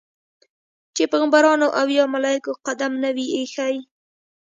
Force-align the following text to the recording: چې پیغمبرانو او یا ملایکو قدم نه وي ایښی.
چې 0.95 1.03
پیغمبرانو 1.11 1.67
او 1.79 1.87
یا 1.97 2.05
ملایکو 2.13 2.51
قدم 2.65 2.91
نه 3.03 3.09
وي 3.15 3.25
ایښی. 3.35 3.75